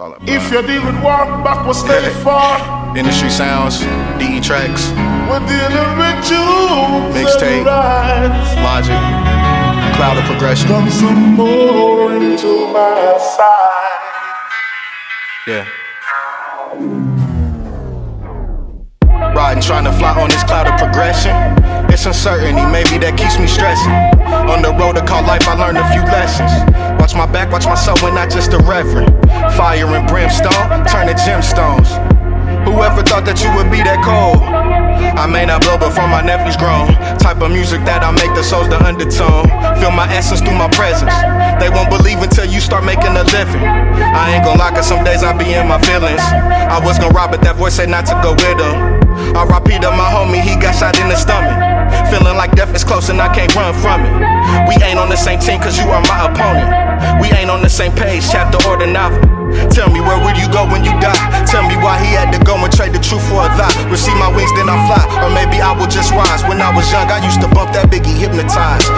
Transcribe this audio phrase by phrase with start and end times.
[0.00, 0.22] Call it.
[0.22, 2.96] If you with walk backwards, stay far.
[2.96, 3.80] Industry sounds,
[4.16, 4.88] DE tracks,
[5.28, 6.40] We're dealing with you.
[7.12, 7.66] Mixtape.
[8.64, 8.96] Logic,
[9.96, 10.68] Cloud of Progression.
[10.68, 14.00] Come some more into my side.
[15.46, 15.68] Yeah.
[19.36, 21.36] Riding, trying to fly on this cloud of progression.
[21.90, 23.92] It's uncertainty, maybe that keeps me stressing.
[24.48, 26.50] On the road to call life, I learned a few lessons.
[27.02, 29.10] Watch my back, watch my soul, and not just a reverend.
[29.58, 31.14] Fire and brimstone, turn to
[32.80, 34.40] Whoever thought that you would be that cold?
[34.40, 36.88] I may not blow but before my nephew's grown.
[37.20, 39.52] Type of music that I make the soul's the undertone.
[39.76, 41.12] Feel my essence through my presence.
[41.60, 43.60] They won't believe until you start making a living.
[43.60, 46.24] I ain't gon' lie, cause some days I be in my feelings.
[46.24, 48.96] I was gon' rob, but that voice said not to go with him.
[49.36, 51.52] RIP to my homie, he got shot in the stomach.
[52.08, 54.16] Feeling like death is close and I can't run from it.
[54.72, 56.72] We ain't on the same team cause you are my opponent.
[57.20, 59.20] We ain't on the same page, chapter or the novel.
[59.68, 61.29] Tell me where will you go when you die?
[64.34, 65.02] Wings, then I fly.
[65.24, 66.42] Or maybe I will just rise.
[66.44, 68.88] When I was young, I used to bump that biggie hypnotized.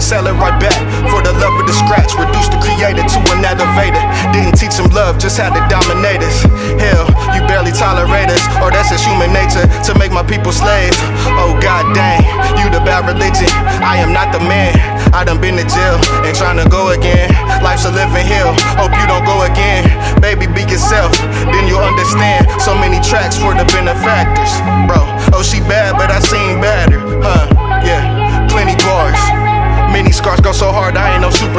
[0.00, 0.76] Sell it right back.
[1.12, 4.02] For the love of the scratch, reduce the creator to an elevator.
[4.32, 6.42] Didn't teach them love, just had to dominate us.
[6.80, 7.06] Hell,
[7.36, 10.96] you barely tolerate us, or that's just human nature to make my people slaves.
[11.38, 12.24] Oh god dang,
[12.58, 13.48] you the bad religion.
[13.84, 14.74] I am not the man.
[15.12, 17.28] I done been to jail and trying to go again.
[17.62, 18.54] Life's a living hell.
[18.78, 19.84] Hope you don't go again.
[20.22, 21.12] Baby, be yourself,
[21.50, 22.48] then you'll understand.
[22.62, 24.52] So many tracks for the benefactors,
[24.86, 25.02] bro.
[25.34, 26.49] Oh, she bad, but I seen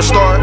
[0.02, 0.42] Ain't.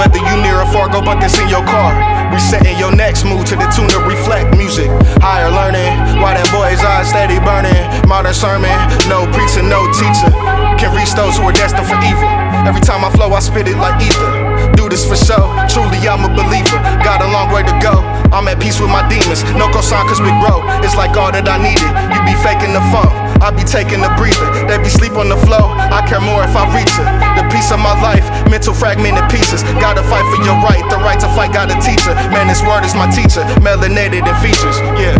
[0.00, 1.92] Whether you near or far, go this in your car.
[2.32, 4.88] Resetting your next move to the tune of reflect music.
[5.20, 5.92] Higher learning,
[6.24, 7.76] why that boy's eyes steady burning.
[8.08, 8.72] Modern sermon,
[9.06, 10.32] no preacher, no teacher.
[10.80, 12.26] Can reach those who are destined for evil.
[12.64, 14.72] Every time I flow, I spit it like ether.
[14.72, 16.80] Do this for show, truly I'm a believer.
[17.04, 18.00] Got a long way to go.
[18.32, 19.44] I'm at peace with my demons.
[19.54, 21.86] No cosign, cause big bro, it's like all that I needed.
[22.10, 23.23] You be faking the funk.
[23.42, 24.48] I be taking a breather.
[24.66, 25.72] They be sleep on the flow.
[25.74, 27.06] I care more if I reach it.
[27.38, 29.62] The piece of my life, mental fragmented pieces.
[29.80, 30.84] Gotta fight for your right.
[30.90, 32.14] The right to fight, got a teacher.
[32.30, 33.42] Man, this word is my teacher.
[33.60, 34.78] Melanated in features.
[34.98, 35.18] Yeah.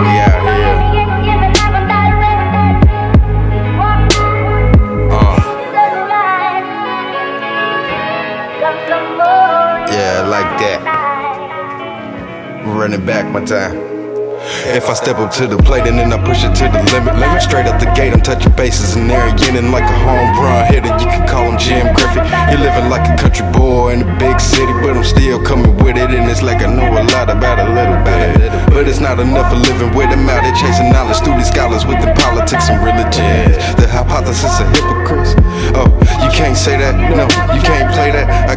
[0.00, 0.76] We out here.
[5.12, 5.36] Uh,
[9.90, 10.99] yeah, like that.
[12.62, 13.76] Running back my time.
[14.72, 17.16] If I step up to the plate and then I push it to the limit,
[17.16, 20.64] limit straight up the gate, I'm touching bases in there and like a home run
[20.72, 20.92] hitter.
[20.96, 22.24] You can call him Jim Griffin.
[22.48, 26.00] You're living like a country boy in a big city, but I'm still coming with
[26.00, 28.48] it, and it's like I know a lot about a little bit.
[28.72, 31.84] But it's not enough for living with them out here chasing knowledge through these scholars
[31.84, 33.52] within politics and religion.
[33.76, 35.36] The hypothesis of hypocrites.
[35.76, 35.86] Oh,
[36.24, 36.96] you can't say that.
[36.96, 37.69] No, you can't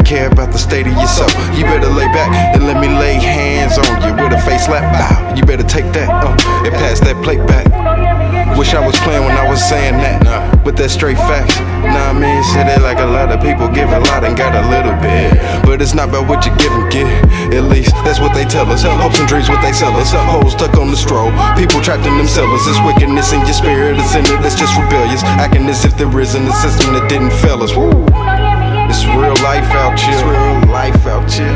[0.03, 1.29] care about the state of your soul.
[1.55, 4.83] You better lay back and let me lay hands on you with a face slap.
[4.93, 5.35] Bow.
[5.35, 6.09] You better take that.
[6.09, 7.65] Uh, and pass that plate back.
[8.57, 10.21] Wish I was playing when I was saying that.
[10.63, 11.57] But that's straight facts.
[11.83, 14.53] Nah, I mean, say that like a lot of people give a lot and got
[14.53, 15.33] a little bit.
[15.65, 17.09] But it's not about what you give and get.
[17.53, 18.83] At least that's what they tell us.
[18.85, 20.13] Hopes and dreams, what they sell us.
[20.13, 21.33] Hoes stuck on the stroll.
[21.57, 22.61] People trapped in them cellars.
[22.69, 23.97] It's wickedness in your spirit.
[23.97, 24.39] It's in it.
[24.45, 25.23] That's just rebellious.
[25.41, 27.73] Acting as if there isn't a system that didn't fail us.
[27.75, 28.42] Woo.
[28.93, 30.13] It's real life out here.
[30.13, 31.49] It's real life out here.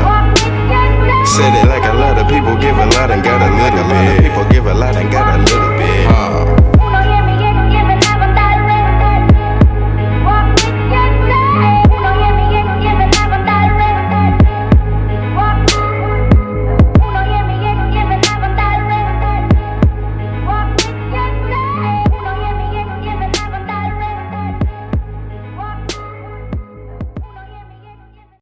[1.24, 4.26] Said it like a lot of people give a lot and got a little bit.
[4.26, 5.77] People give a lot and got a little bit.